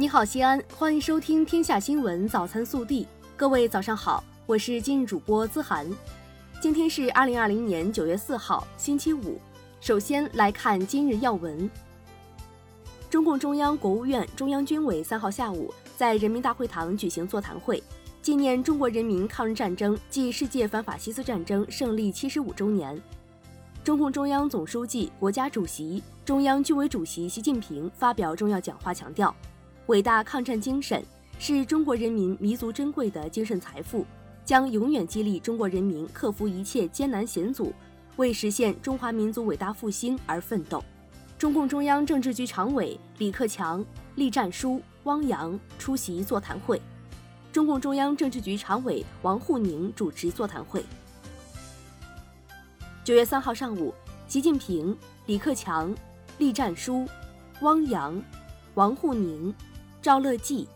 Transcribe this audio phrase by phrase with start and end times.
[0.00, 3.02] 你好，西安，欢迎收听《天下新闻早餐速递》。
[3.36, 5.84] 各位早上好，我是今日主播资涵。
[6.60, 9.40] 今天是二零二零年九月四号，星期五。
[9.80, 11.68] 首先来看今日要闻。
[13.10, 17.82] 中共中央、国务院、中央军委三号下午在人民大会堂举行座谈会，
[18.22, 22.96] 纪念中国人民抗日战争暨世界反法西斯战争胜利七十五周年。
[23.82, 29.34] 中共中央总书记、国家主席、中央军委主席习近平发表重要讲话，强调。
[29.88, 31.02] 伟大抗战精神
[31.38, 34.04] 是中国人民弥足珍贵的精神财富，
[34.44, 37.72] 将永远激励中国人民克服一切艰难险阻，
[38.16, 40.84] 为实现中华民族伟大复兴而奋斗。
[41.38, 43.82] 中共中央政治局常委李克强、
[44.16, 46.82] 栗战书、汪洋出席座谈会，
[47.50, 50.84] 中共中央政治局常委王沪宁主持座谈会。
[53.02, 53.94] 九月三号上午，
[54.26, 54.94] 习近平、
[55.24, 55.96] 李克强、
[56.36, 57.08] 栗战书、
[57.62, 58.22] 汪洋、
[58.74, 59.54] 王沪宁。
[60.08, 60.66] 赵乐际、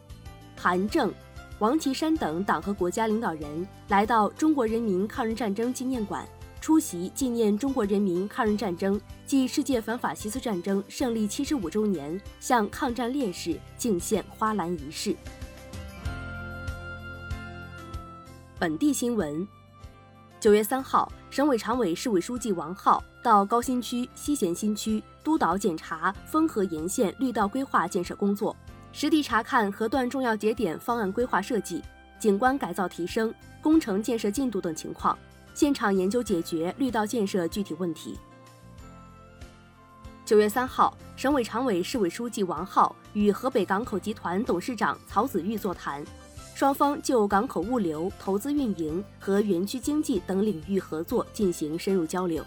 [0.59, 1.11] 韩正、
[1.59, 6.29] 王岐山等党和国家领导人来到中国人民抗日战争纪念馆，
[6.61, 15.17] 出席纪念中国人民抗日战争暨世界反法西斯战争胜利七十五周年向抗战烈士敬献花篮仪式。
[18.59, 19.49] 本地新闻：
[20.41, 28.55] 九月三号，省委常委、市委书记王浩到高新区、西咸新区督导检查丰河沿线绿道规划建设工作。
[28.93, 31.83] 实地查看河段重要节点方案规划设计、
[32.19, 35.19] 景观改造提升、工程建设进度等情况，
[35.55, 38.19] 现场研究解决绿道建设具体问题。
[40.27, 46.05] 九月三号，省委常委、市委书记王浩与河北港口集团董事长曹子玉座谈，
[46.55, 52.45] 双方就港口物流、投资运营和园区经济等领域合作进行深入交流。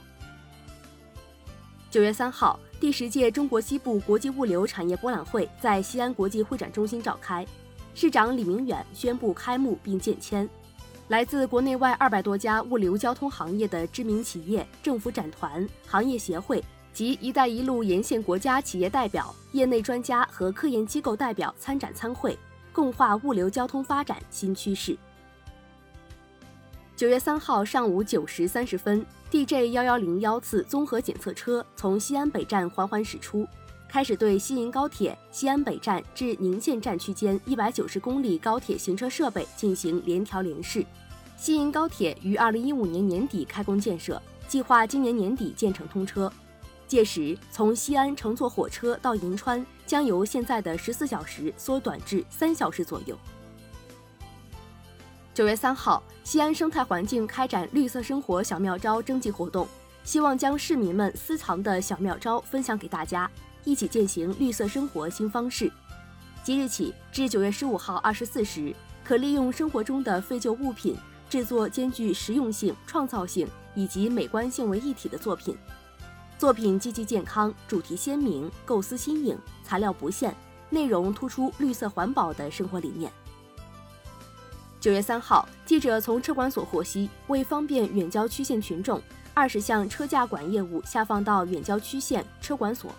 [1.90, 2.60] 九月三号。
[2.86, 7.44] 第十届中国西部国际物流产业博览会在西安国际会展中心召开，
[7.96, 10.48] 市长李明远宣布开幕并建签。
[11.08, 16.64] 来自国内外二百多家物流交通行业的知名企业、政府展团、行业协会
[16.94, 22.38] 及“一带一路”沿线国家企业代表、业内专家和科研机构代表参展参会，
[22.72, 24.96] 共话物流交通发展新趋势。
[26.96, 33.46] 九月三号上午九时三十分，DJ 幺幺零幺次综合检测车从西安北站缓缓驶出，
[33.90, 40.86] 开始对西营高铁西安北站至宁县站区间一百九十公里高铁行车设备进行联调联试。
[41.36, 46.32] 西营高铁于二零一五年年底开工建设，计划今年年底建成通车。
[46.88, 53.18] 届时，从西安乘坐火车到银川将由现在的十四小时缩短至三小时左右。
[55.36, 59.68] 九月三号，西安生态环境开展绿色生活小妙招征集活动，
[60.06, 63.30] 希望将市民们私藏的小妙招分享给大家，
[63.66, 65.70] 一起践行绿色生活新方式。
[66.42, 68.74] 即日起至九月十五号二十四时，
[69.04, 70.96] 可利用生活中的废旧物品
[71.30, 75.54] 制作兼具实用性、创造性以及美观性为一体的作品。
[76.38, 80.34] 作品积极健康，主题鲜明，构思新颖，材料不限，
[80.70, 83.12] 内容突出绿色环保的生活理念。
[84.86, 89.02] 九月三号，记者从车管所获悉，为方便远郊区县群众，
[89.34, 92.92] 二十项车驾管业务下放到远郊区县车管所，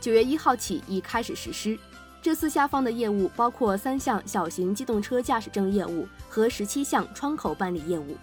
[0.00, 1.78] 九月一号起已开始实施。
[2.22, 8.16] 这次下放的业务包括三项小型机动车驾驶证业务和十七项窗口办理业务。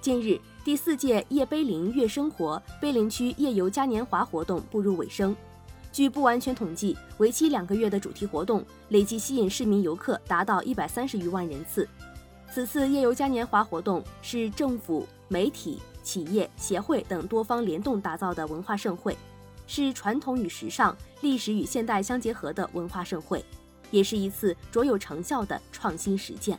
[0.00, 5.34] 近日，第四届夜碑林乐生活碑林区夜游嘉年华活动步入尾声。
[5.90, 11.88] 据不完全统计，为期两个月的主题活动累计吸引市民游客达到一百三十余万人次。
[12.52, 19.16] 此次夜游嘉年华活动是政府、媒体、企业、协会等多方联动打造的文化盛会，
[19.66, 23.44] 是传统与时尚、历史与现代相结合的文化盛会，
[23.90, 26.58] 也是一次卓有成效的创新实践。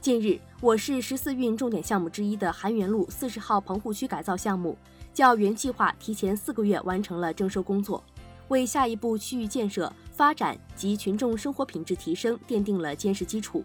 [0.00, 4.78] 近日，我市十四运重点项目之一的韩源路四十号棚户区改造项目。
[5.16, 8.04] 较原计划提前四个月完成了征收工作，
[8.48, 13.64] 为下一步区域建设发展及群众生活品质提升奠定了坚实基础。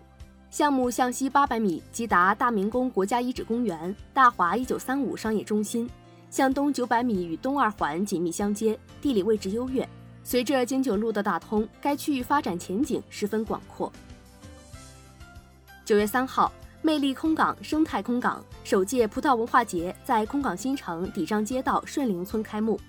[0.50, 5.90] 项目向西八百米即达大明宫国家遗址公园、大华一九三五商业中心，
[6.30, 9.86] 向东九百米与东二环紧密相接，地理位置优越。
[10.24, 13.92] 随着京九路的打通，该区域发展前景十分广阔。
[15.84, 16.50] 九月三号。
[16.84, 22.80] 魅力空港生态空港首届葡萄文化节在空港新城底张街道顺陵村开幕。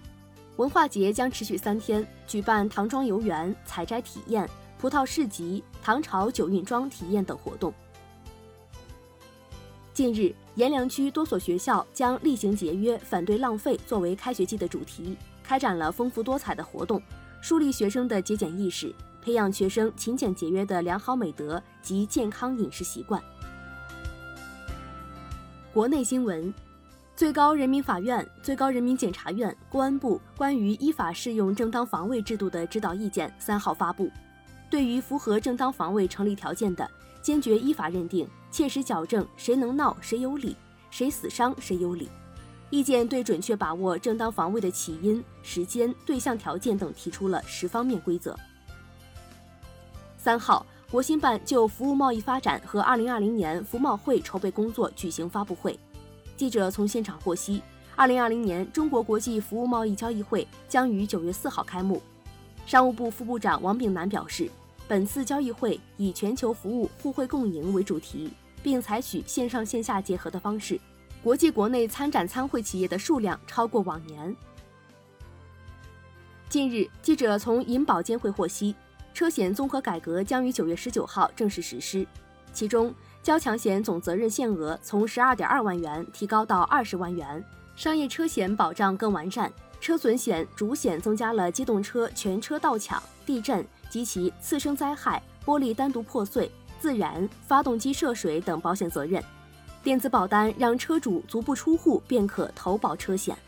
[0.57, 4.49] 文化节将持续三天，举办唐庄游园、采摘体验、
[4.79, 7.73] 葡萄市集、唐朝酒运庄体验等活动。
[9.93, 17.01] 近日，阎良区多所学校将“厉行节约，反对浪费”作为开学季的主题，开展了丰富多彩的活动，
[17.43, 23.23] 树立学生的节俭意识，培养学生勤俭节约的良好美德及健康饮食习惯。
[25.73, 26.53] 国内新闻。
[27.17, 34.11] 最高人民法院、最高人民检察院、公安部关于依法适用正当防卫制度的指导意见三号发布，
[34.69, 36.87] 对于符合正当防卫成立条件的，
[37.23, 40.55] 坚决依法认定，切实矫正谁能闹谁有理，
[40.91, 42.07] 谁死伤谁有理。
[42.69, 48.39] 意见对准确把握正当防卫的起因、时间、对象条件等提出了十方面规则。
[50.19, 55.79] 三号，国新办就服务贸易发展和二零二零年服贸会筹备工作举行发布会。
[56.37, 57.63] 记者从现场获悉，
[57.97, 62.03] 二零二零年中国国际服务贸易交易会将于九月四号开幕。
[62.67, 64.51] 商务部副部长王炳南表示，
[64.87, 68.31] 本次交易会以全球服务互惠共赢为主题，
[68.63, 70.79] 并采取线上线下结合的方式，
[71.25, 74.37] 国际国内参展参会企业的数量超过往年。
[76.51, 78.75] 近日，记者从银保监会获悉，
[79.15, 82.07] 车险综合改革将于九月十九号正式实施，
[82.53, 82.95] 其中。
[83.23, 87.45] 交强险总责任限额从十二点二万元提高到二十万元，
[87.77, 89.49] 商业车险保障更完善，
[89.81, 96.51] 车损险主险增加了机动车全车盗抢、地震及其次生灾害、玻璃单独破碎、
[96.81, 99.23] 自燃、发动机涉水等保险责任。
[99.85, 103.39] 电子保单让车主足不出户便可投保车险。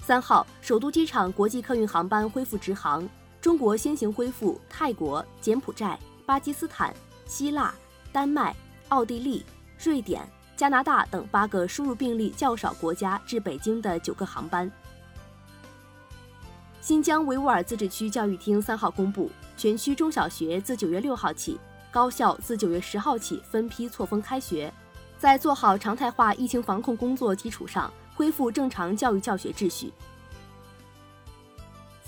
[0.00, 3.08] 三号，首都机场国际客运航班恢复直航，
[3.40, 6.94] 中国先行恢复泰国、柬埔寨、巴基斯坦。
[7.26, 7.72] 希腊、
[8.10, 8.52] 丹麦、
[8.88, 9.46] 奥地利、
[9.78, 14.68] 瑞典、加拿大等八个输入病例较少国家至北京的九个航班。
[16.80, 21.56] 新疆维吾尔自治区教育厅三号公布，全区中小学自九月六号起，
[21.92, 24.74] 高校自九月十号起分批错峰开学，
[25.16, 29.92] 在做好常态化疫情防控工作基础上，恢复正常教育教学秩序。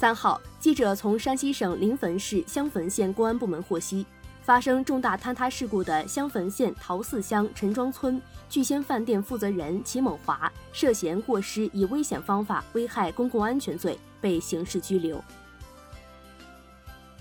[0.03, 4.05] 三号，记者从山西省临汾市襄汾县公安部门获悉。
[4.43, 8.21] 发生重大坍塌事故的襄汾县陶寺乡陈庄村
[8.51, 15.23] 聚仙饭店负责人齐某华涉嫌过失以危险方法危害公共安全罪，被刑事拘留。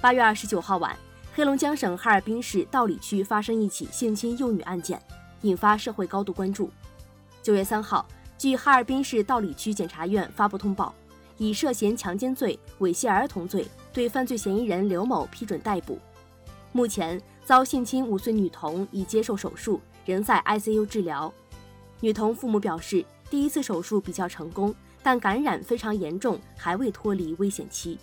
[0.02, 0.98] 八月二十九号晚，
[1.36, 5.00] 黑龙江省哈尔滨市道里区发生一起性侵幼女案件，
[5.44, 6.72] 引发社会高度关注。
[7.44, 8.04] 九月三号，
[8.40, 10.92] 据哈尔滨市道里区检察院发布通报，
[11.42, 15.98] 以涉嫌强奸罪、猥亵儿童罪对犯罪嫌疑人刘某批准逮捕。
[16.72, 21.34] 目前遭性侵五岁女童已接受手术，仍在 ICU 治疗。
[22.00, 24.72] 女童父母表示，第一次手术比较成功，
[25.02, 27.98] 但感染非常严重，还未脱离危险期。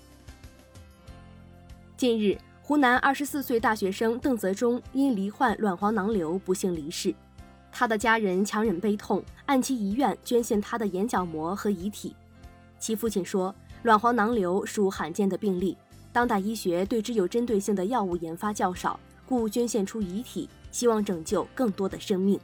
[1.96, 7.14] 近日，湖南二十四岁大学生邓泽忠因罹患卵黄囊瘤不幸离世，
[7.70, 12.16] 他的家人强忍悲痛，按其遗愿捐献他的眼角膜和遗体。
[12.78, 15.76] 其父亲说，卵黄囊瘤属罕见的病例。
[16.12, 22.40] 当代医学对之有针对性的药物研发较少，故捐献出遗体，希望拯救更多的生命。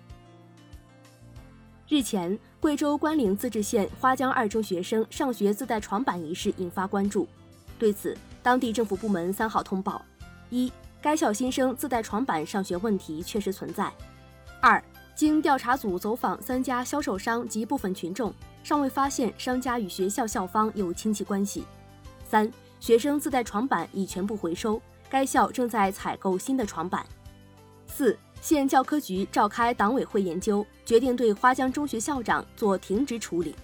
[1.89, 7.27] 日前，贵州关岭自治县花江二中学生上学自带床板一事引发关注。
[7.79, 10.03] 对此，当地政府部门三号通报：
[10.51, 13.91] 一、该校新生自带床板上学问题确实存在；
[14.61, 14.83] 二、
[15.15, 18.33] 经调查组走访三家销售商及部分群众，
[18.64, 21.62] 尚未发现商家与学校校方有亲戚关系；
[22.28, 22.50] 三。
[22.80, 24.78] 学生自带床板已全部回收，
[25.09, 27.06] 该校正在采购新的床板。
[27.87, 33.56] 四县教科局召开党委会研究，决定对花江中学校长做停职处理。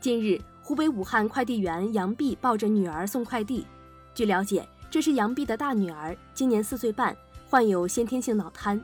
[0.00, 3.64] 近日，湖北武汉快递员杨碧抱着女儿送快递。
[4.12, 7.16] 据了解，这是杨碧的大女儿，今年四岁半，
[7.48, 8.82] 患有先天性脑瘫。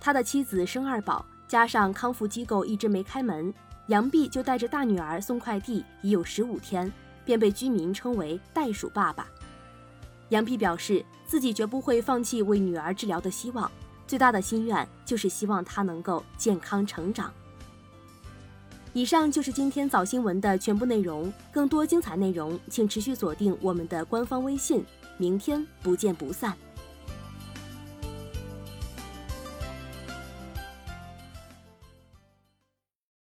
[0.00, 3.52] 他的妻子生二宝，加上康复机构一直没开门，
[3.88, 6.90] 杨碧就带着大女儿送快递已有十五天。
[7.26, 9.28] 便被居民称为“袋鼠爸爸”。
[10.30, 13.70] 杨碧表示，自己绝不会放弃为女儿治疗的希望，
[14.06, 17.30] 最大的心愿就是希望她能够健康成长。
[18.94, 24.82] 以上就是今天早新闻的全部内容，更多精彩内容请持续锁定我们的官方微信，
[25.18, 26.56] 明天不见不散。